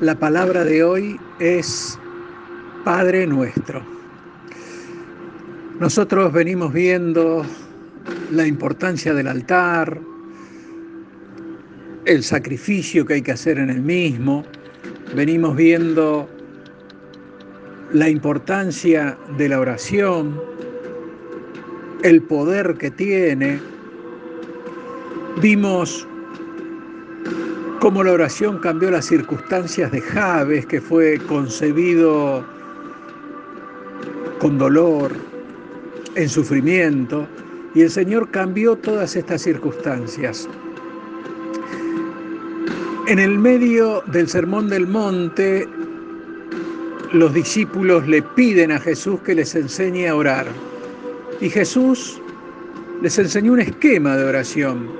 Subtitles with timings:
[0.00, 1.98] La palabra de hoy es
[2.84, 3.82] Padre nuestro.
[5.78, 7.44] Nosotros venimos viendo
[8.30, 10.00] la importancia del altar,
[12.04, 14.44] el sacrificio que hay que hacer en el mismo,
[15.14, 16.28] venimos viendo
[17.92, 20.40] la importancia de la oración,
[22.02, 23.60] el poder que tiene,
[25.40, 26.06] vimos
[27.80, 32.44] cómo la oración cambió las circunstancias de Javes, que fue concebido
[34.38, 35.12] con dolor,
[36.14, 37.26] en sufrimiento,
[37.74, 40.46] y el Señor cambió todas estas circunstancias.
[43.08, 45.66] En el medio del Sermón del Monte,
[47.12, 50.46] los discípulos le piden a Jesús que les enseñe a orar.
[51.40, 52.20] Y Jesús
[53.00, 54.99] les enseñó un esquema de oración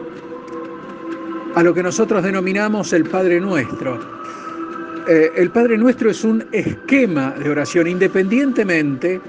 [1.54, 3.98] a lo que nosotros denominamos el Padre Nuestro.
[5.08, 9.20] Eh, el Padre Nuestro es un esquema de oración, independientemente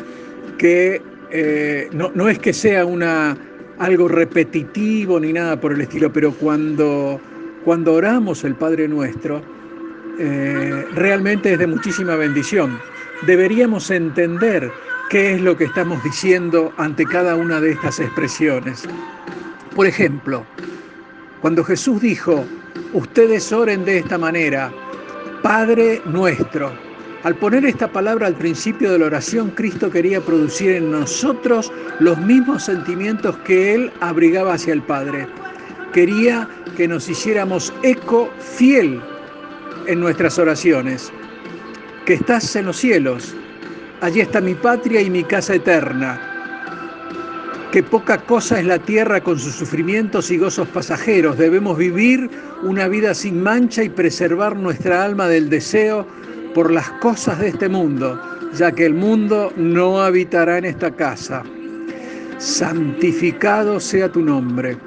[0.58, 1.02] que
[1.32, 3.36] eh, no, es que sea una,
[3.80, 7.20] algo repetitivo ni nada por el estilo, pero cuando,
[7.64, 9.42] cuando oramos el Padre Nuestro,
[10.20, 12.78] eh, realmente es de muchísima bendición.
[13.26, 14.72] Deberíamos entender
[15.10, 18.84] qué es lo que estamos diciendo ante cada una de estas expresiones.
[19.76, 20.46] Por ejemplo,
[21.42, 22.46] cuando Jesús dijo,
[22.94, 24.72] ustedes oren de esta manera,
[25.42, 26.72] Padre nuestro,
[27.24, 32.18] al poner esta palabra al principio de la oración, Cristo quería producir en nosotros los
[32.20, 35.28] mismos sentimientos que Él abrigaba hacia el Padre.
[35.94, 39.02] Quería que nos hiciéramos eco fiel
[39.88, 41.12] en nuestras oraciones.
[42.06, 43.36] Que estás en los cielos,
[44.02, 46.31] allí está mi patria y mi casa eterna
[47.72, 51.38] que poca cosa es la tierra con sus sufrimientos y gozos pasajeros.
[51.38, 52.30] Debemos vivir
[52.64, 56.06] una vida sin mancha y preservar nuestra alma del deseo
[56.54, 58.22] por las cosas de este mundo,
[58.54, 61.44] ya que el mundo no habitará en esta casa.
[62.40, 64.78] Santificado sea tu nombre.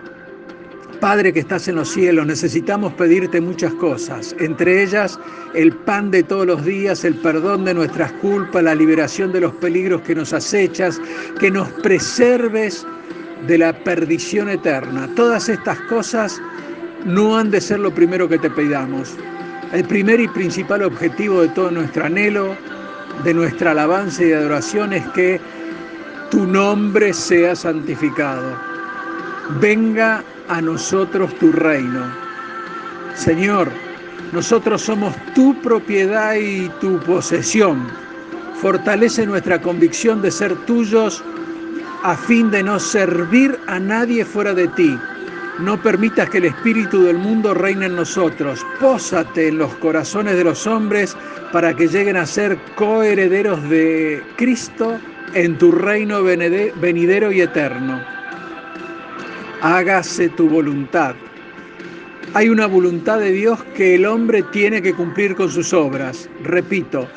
[1.04, 5.20] Padre que estás en los cielos, necesitamos pedirte muchas cosas, entre ellas
[5.52, 9.52] el pan de todos los días, el perdón de nuestras culpas, la liberación de los
[9.56, 10.98] peligros que nos acechas,
[11.38, 12.86] que nos preserves
[13.46, 15.06] de la perdición eterna.
[15.14, 16.40] Todas estas cosas
[17.04, 19.14] no han de ser lo primero que te pidamos.
[19.74, 22.56] El primer y principal objetivo de todo nuestro anhelo,
[23.24, 25.38] de nuestra alabanza y adoración es que
[26.30, 28.56] tu nombre sea santificado.
[29.60, 32.02] Venga a nosotros tu reino.
[33.14, 33.68] Señor,
[34.32, 37.86] nosotros somos tu propiedad y tu posesión.
[38.60, 41.22] Fortalece nuestra convicción de ser tuyos
[42.02, 44.98] a fin de no servir a nadie fuera de ti.
[45.60, 48.66] No permitas que el espíritu del mundo reine en nosotros.
[48.80, 51.16] Pósate en los corazones de los hombres
[51.52, 54.98] para que lleguen a ser coherederos de Cristo
[55.34, 58.13] en tu reino venidero y eterno
[59.60, 61.14] hágase tu voluntad.
[62.34, 66.28] Hay una voluntad de Dios que el hombre tiene que cumplir con sus obras.
[66.42, 67.08] Repito,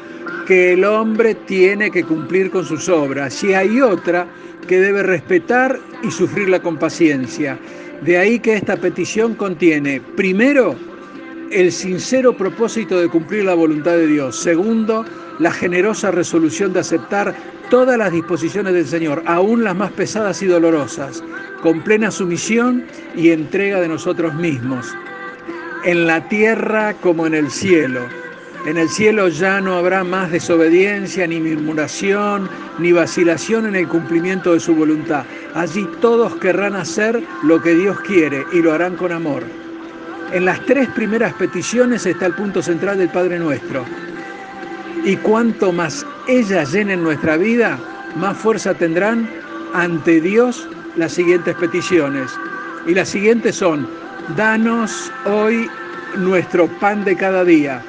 [0.47, 3.43] que el hombre tiene que cumplir con sus obras.
[3.43, 4.27] Y hay otra
[4.67, 7.57] que debe respetar y sufrirla con paciencia.
[8.01, 10.75] De ahí que esta petición contiene, primero,
[11.51, 14.37] el sincero propósito de cumplir la voluntad de Dios.
[14.37, 15.05] Segundo,
[15.39, 17.35] la generosa resolución de aceptar
[17.69, 21.23] todas las disposiciones del Señor, aún las más pesadas y dolorosas,
[21.61, 24.95] con plena sumisión y entrega de nosotros mismos,
[25.83, 28.01] en la tierra como en el cielo.
[28.65, 32.49] En el cielo ya no habrá más desobediencia, ni murmuración,
[32.79, 35.23] ni vacilación en el cumplimiento de su voluntad.
[35.53, 39.43] Allí todos querrán hacer lo que Dios quiere y lo harán con amor.
[40.33, 43.85] En las tres primeras peticiones está el punto central del Padre Nuestro.
[45.05, 47.79] Y cuanto más ellas llenen nuestra vida,
[48.17, 49.29] más fuerza tendrán
[49.73, 50.67] ante Dios
[50.97, 52.31] las siguientes peticiones.
[52.85, 53.87] Y las siguientes son,
[54.35, 55.69] danos hoy
[56.17, 57.81] nuestro pan de cada día.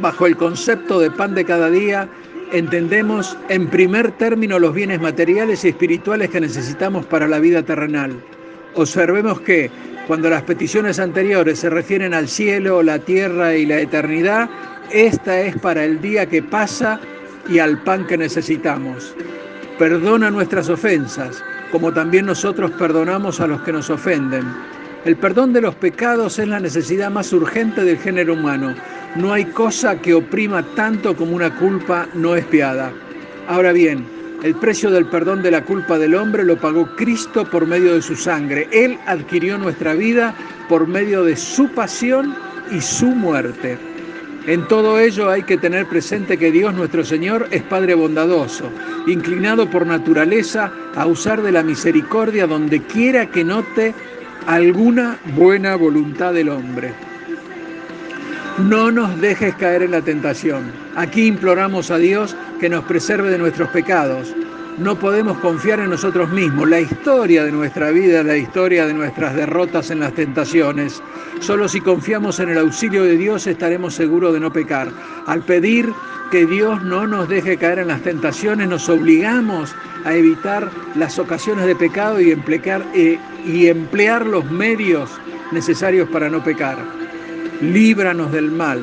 [0.00, 2.08] Bajo el concepto de pan de cada día,
[2.52, 8.22] entendemos en primer término los bienes materiales y espirituales que necesitamos para la vida terrenal.
[8.76, 9.70] Observemos que
[10.06, 14.50] cuando las peticiones anteriores se refieren al cielo, la tierra y la eternidad,
[14.90, 17.00] esta es para el día que pasa
[17.48, 19.14] y al pan que necesitamos.
[19.78, 21.42] Perdona nuestras ofensas,
[21.72, 24.44] como también nosotros perdonamos a los que nos ofenden.
[25.06, 28.74] El perdón de los pecados es la necesidad más urgente del género humano.
[29.14, 32.92] No hay cosa que oprima tanto como una culpa no espiada.
[33.48, 34.04] Ahora bien,
[34.42, 38.02] el precio del perdón de la culpa del hombre lo pagó Cristo por medio de
[38.02, 38.68] su sangre.
[38.70, 40.34] Él adquirió nuestra vida
[40.68, 42.34] por medio de su pasión
[42.70, 43.78] y su muerte.
[44.46, 48.70] En todo ello hay que tener presente que Dios nuestro Señor es Padre bondadoso,
[49.08, 53.92] inclinado por naturaleza a usar de la misericordia donde quiera que note
[54.46, 56.92] alguna buena voluntad del hombre.
[58.58, 60.72] No nos dejes caer en la tentación.
[60.96, 64.34] Aquí imploramos a Dios que nos preserve de nuestros pecados
[64.78, 66.68] no podemos confiar en nosotros mismos.
[66.68, 71.02] La historia de nuestra vida la historia de nuestras derrotas en las tentaciones.
[71.40, 74.88] Solo si confiamos en el auxilio de Dios estaremos seguros de no pecar.
[75.26, 75.92] Al pedir
[76.30, 79.74] que Dios no nos deje caer en las tentaciones, nos obligamos
[80.04, 85.10] a evitar las ocasiones de pecado y emplear, eh, emplear los medios
[85.52, 87.05] necesarios para no pecar.
[87.60, 88.82] Líbranos del mal.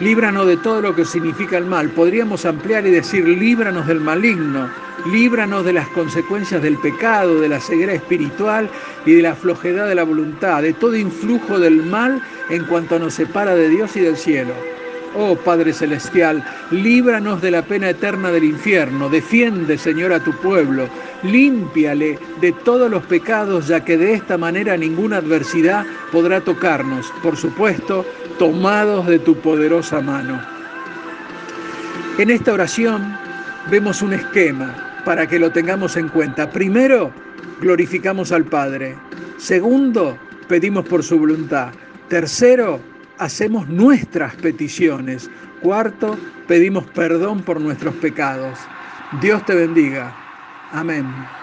[0.00, 1.90] Líbranos de todo lo que significa el mal.
[1.90, 4.68] Podríamos ampliar y decir, líbranos del maligno
[5.06, 8.70] líbranos de las consecuencias del pecado, de la ceguera espiritual
[9.04, 13.14] y de la flojedad de la voluntad, de todo influjo del mal en cuanto nos
[13.14, 14.71] separa de Dios y del cielo.
[15.14, 20.88] Oh Padre Celestial, líbranos de la pena eterna del infierno, defiende Señor a tu pueblo,
[21.22, 27.36] límpiale de todos los pecados, ya que de esta manera ninguna adversidad podrá tocarnos, por
[27.36, 28.06] supuesto,
[28.38, 30.40] tomados de tu poderosa mano.
[32.18, 33.16] En esta oración
[33.70, 36.48] vemos un esquema para que lo tengamos en cuenta.
[36.50, 37.10] Primero,
[37.60, 38.96] glorificamos al Padre.
[39.36, 40.16] Segundo,
[40.48, 41.68] pedimos por su voluntad.
[42.08, 42.80] Tercero,
[43.18, 45.30] hacemos nuestras peticiones.
[45.60, 48.58] Cuarto, pedimos perdón por nuestros pecados.
[49.20, 50.14] Dios te bendiga.
[50.72, 51.41] Amén.